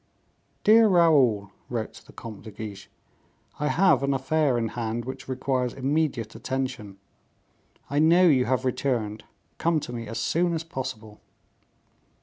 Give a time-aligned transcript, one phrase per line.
[0.63, 2.89] "Dear Raoul," wrote the Comte de Guiche,
[3.59, 6.97] "I have an affair in hand which requires immediate attention;
[7.87, 9.25] I know you have returned;
[9.59, 11.21] come to me as soon as possible."